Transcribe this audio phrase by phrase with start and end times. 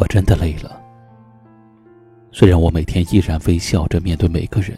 [0.00, 0.80] 我真的累了。
[2.32, 4.74] 虽然我每天依然微笑着面对每个人，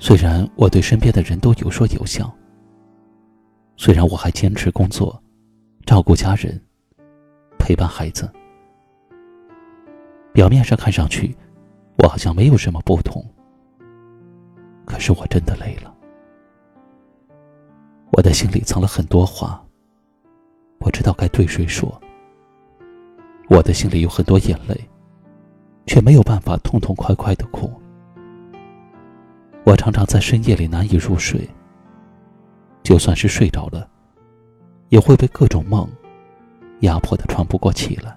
[0.00, 2.28] 虽然我对身边的人都有说有笑，
[3.76, 5.22] 虽然我还坚持工作、
[5.86, 6.60] 照顾家人、
[7.56, 8.28] 陪伴孩子，
[10.32, 11.32] 表面上看上去，
[12.02, 13.24] 我好像没有什么不同。
[14.84, 15.94] 可是我真的累了，
[18.10, 19.64] 我的心里藏了很多话，
[20.80, 22.01] 不知道该对谁说。
[23.54, 24.74] 我的心里有很多眼泪，
[25.84, 27.70] 却没有办法痛痛快快的哭。
[29.66, 31.46] 我常常在深夜里难以入睡，
[32.82, 33.86] 就算是睡着了，
[34.88, 35.86] 也会被各种梦
[36.80, 38.16] 压迫的喘不过气来。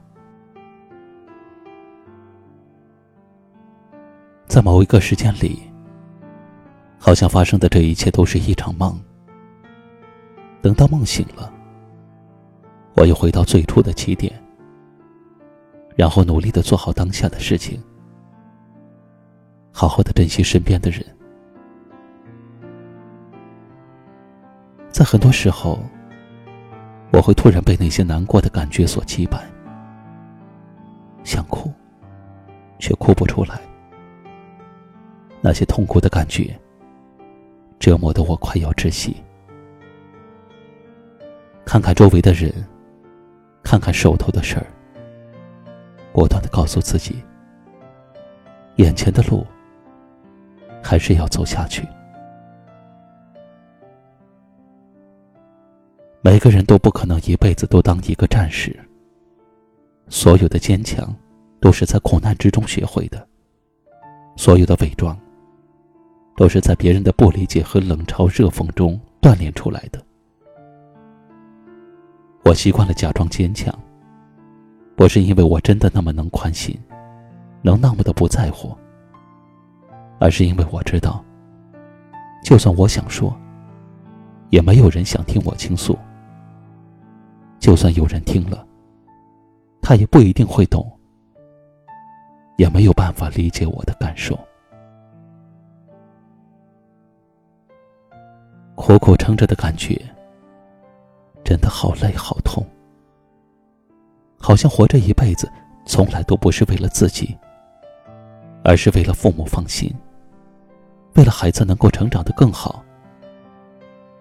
[4.48, 5.64] 在某一个时间里，
[6.98, 8.98] 好像发生的这一切都是一场梦。
[10.62, 11.52] 等到梦醒了，
[12.96, 14.34] 我又回到最初的起点。
[15.96, 17.82] 然后努力的做好当下的事情，
[19.72, 21.04] 好好的珍惜身边的人。
[24.90, 25.80] 在很多时候，
[27.12, 29.46] 我会突然被那些难过的感觉所击败，
[31.24, 31.72] 想哭，
[32.80, 33.60] 却哭不出来。
[35.42, 36.58] 那些痛苦的感觉，
[37.80, 39.16] 折磨的我快要窒息。
[41.66, 42.52] 看看周围的人，
[43.64, 44.66] 看看手头的事儿。
[46.16, 47.22] 果断的告诉自己，
[48.78, 49.46] 眼前的路
[50.82, 51.86] 还是要走下去。
[56.22, 58.74] 每个人都不可能一辈子都当一个战士。
[60.08, 61.14] 所有的坚强，
[61.60, 63.20] 都是在苦难之中学会的；
[64.38, 65.20] 所有的伪装，
[66.38, 70.02] 都是在别人的不理解和冷嘲热讽中锻炼出来的。
[72.46, 73.78] 我习惯了假装坚强。
[74.96, 76.78] 不是因为我真的那么能宽心，
[77.62, 78.76] 能那么的不在乎，
[80.20, 81.24] 而是因为我知道，
[82.44, 83.36] 就算我想说，
[84.52, 85.94] 也没有人想听我倾诉；
[87.60, 88.66] 就算有人听了，
[89.82, 90.90] 他也不一定会懂，
[92.56, 94.38] 也没有办法理解我的感受。
[98.76, 100.00] 苦苦撑着的感觉，
[101.44, 102.66] 真的好累好痛。
[104.46, 105.52] 好像活这一辈子，
[105.88, 107.36] 从来都不是为了自己，
[108.64, 109.92] 而是为了父母放心，
[111.16, 112.86] 为了孩子能够成长的更好，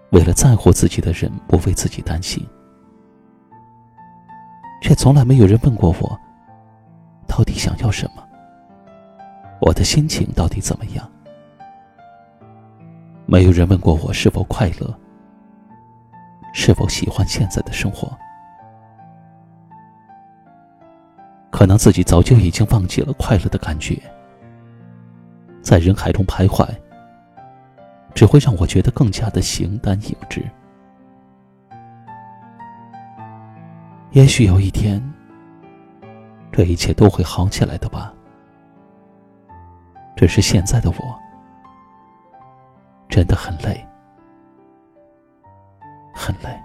[0.09, 2.43] 为了在乎自己的人不为自己担心，
[4.81, 6.19] 却从来没有人问过我，
[7.27, 8.27] 到底想要什么，
[9.61, 11.07] 我的心情到底怎么样？
[13.27, 14.91] 没有人问过我是否快乐，
[16.51, 18.11] 是否喜欢现在的生活。
[21.55, 23.97] 可能自己早就已经忘记了快乐的感觉，
[25.61, 26.67] 在人海中徘徊，
[28.13, 30.43] 只会让我觉得更加的形单影只。
[34.11, 35.01] 也许有一天，
[36.51, 38.13] 这一切都会好起来的吧。
[40.17, 41.19] 只是现在的我，
[43.07, 43.87] 真的很累，
[46.13, 46.64] 很累。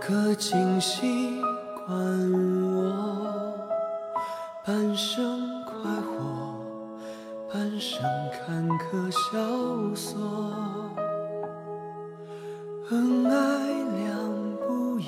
[0.00, 1.40] 可请习
[1.86, 1.94] 惯
[2.72, 3.54] 我。
[4.64, 6.56] 半生快活，
[7.52, 8.02] 半生
[8.32, 10.18] 坎坷萧索，
[12.90, 13.32] 恩爱
[13.98, 15.04] 两不疑，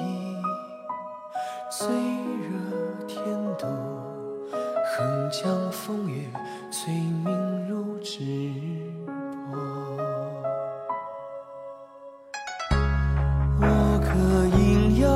[1.70, 1.86] 最
[2.42, 3.22] 热天
[3.58, 3.66] 度，
[4.96, 6.30] 横江风月，
[6.70, 7.31] 催眠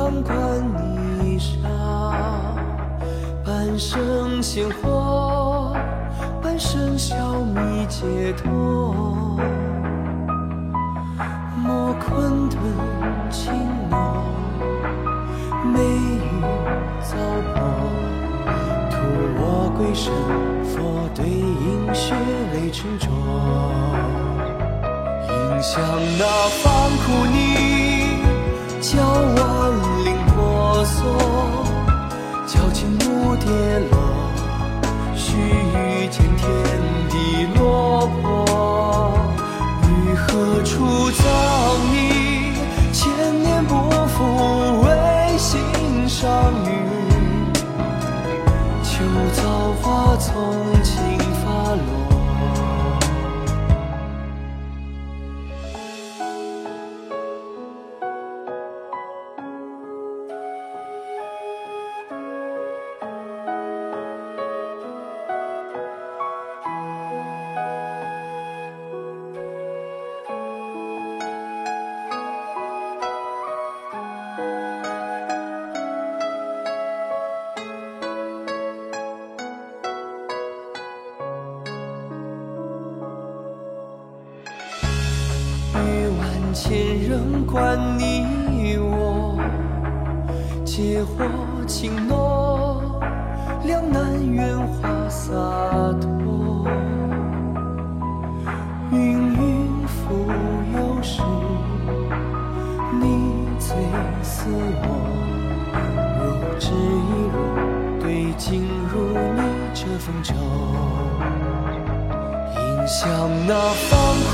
[0.07, 0.33] 阴阳观
[1.21, 1.57] 泥沙。
[3.43, 5.75] 半生鲜活，
[6.41, 7.15] 半生消
[7.53, 9.37] 弭解脱。
[11.57, 12.57] 莫困顿
[13.29, 13.53] 轻
[13.89, 14.23] 诺，
[15.73, 16.41] 眉宇
[17.01, 17.17] 糟
[17.53, 17.57] 粕。
[18.89, 18.95] 图
[19.35, 20.13] 我归身，
[20.63, 22.15] 佛对饮血
[22.53, 23.09] 泪沉着。
[25.29, 25.83] 迎向
[26.17, 26.23] 那
[26.63, 26.65] 方
[27.03, 27.05] 苦
[36.09, 36.47] 见天
[37.09, 39.19] 地落魄。
[39.83, 41.25] 于何处葬
[41.91, 42.53] 你？
[42.93, 43.07] 千
[43.41, 43.73] 年不
[44.07, 45.59] 负为心
[46.07, 46.67] 上雨。
[48.83, 50.76] 秋草花丛
[86.59, 86.75] 前
[87.07, 88.25] 人观你
[88.79, 89.37] 我，
[90.65, 91.23] 借火
[91.67, 92.99] 轻诺，
[93.63, 95.35] 两难圆滑洒
[96.01, 96.65] 脱。
[98.91, 100.25] 芸芸浮
[100.73, 101.21] 游时，
[102.99, 103.77] 你最
[104.23, 104.49] 似
[104.81, 104.85] 我。
[106.17, 106.25] 若
[106.57, 106.73] 只一
[107.31, 107.35] 如
[108.01, 108.95] 对镜如
[109.35, 109.41] 你
[109.75, 110.33] 这风愁。
[112.57, 113.05] 迎向
[113.45, 113.93] 那方
[114.31, 114.33] 苦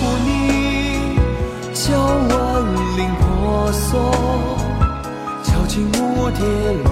[3.73, 4.11] 婆娑，
[5.43, 6.45] 敲尽木跌
[6.83, 6.91] 落，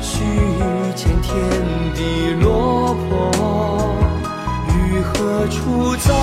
[0.00, 1.34] 须臾见天
[1.92, 3.32] 地落魄。
[4.68, 6.14] 于何处葬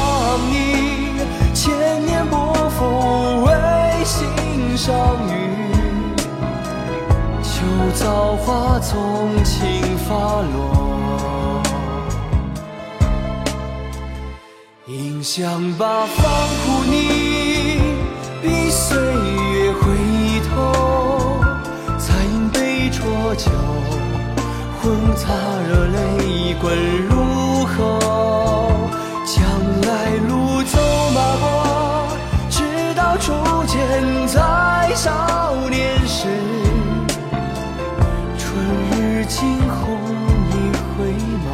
[0.50, 1.19] 你？
[1.54, 2.38] 千年不
[2.69, 3.51] 负为
[4.06, 4.95] 心上
[5.28, 5.34] 雨。
[7.44, 7.66] 秋
[7.96, 11.62] 早花丛轻发落。
[14.88, 16.24] 迎向八方
[16.66, 17.33] 苦泥，
[18.44, 19.81] 逼岁月回
[20.50, 20.51] 头。
[21.98, 23.50] 才饮杯浊酒，
[24.81, 24.81] 混
[25.16, 25.30] 杂
[25.69, 26.68] 热泪滚
[27.07, 27.72] 入喉。
[29.25, 29.42] 将
[29.88, 30.78] 来路走
[31.16, 31.45] 马过，
[32.50, 33.31] 直到初
[33.66, 36.28] 见在少年时。
[38.38, 38.44] 春
[38.92, 39.39] 日惊
[39.69, 39.98] 鸿
[40.51, 40.54] 一
[40.92, 41.16] 回
[41.46, 41.48] 眸。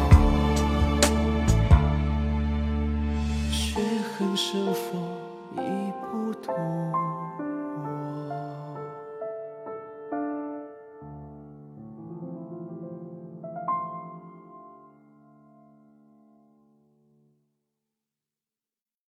[3.52, 3.78] 是
[4.18, 4.98] 恨生佛
[5.56, 6.54] 已不多